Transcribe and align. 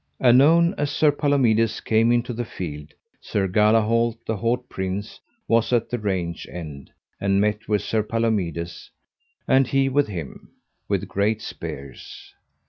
Anon 0.19 0.73
as 0.79 0.89
Sir 0.89 1.11
Palomides 1.11 1.79
came 1.79 2.11
into 2.11 2.33
the 2.33 2.43
field, 2.43 2.91
Sir 3.19 3.47
Galahalt, 3.47 4.17
the 4.25 4.37
haut 4.37 4.67
prince, 4.67 5.19
was 5.47 5.71
at 5.71 5.91
the 5.91 5.99
range 5.99 6.47
end, 6.51 6.89
and 7.19 7.39
met 7.39 7.67
with 7.67 7.83
Sir 7.83 8.01
Palomides, 8.01 8.89
and 9.47 9.67
he 9.67 9.89
with 9.89 10.07
him, 10.07 10.53
with 10.87 11.07
great 11.07 11.39
spears. 11.43 12.33